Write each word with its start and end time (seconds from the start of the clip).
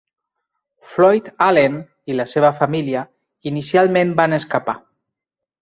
Floyd 0.93 1.27
Allen 1.49 1.75
i 2.13 2.17
la 2.21 2.27
seva 2.33 2.51
família, 2.63 3.05
inicialment, 3.53 4.19
van 4.23 4.37
escapar. 4.43 4.77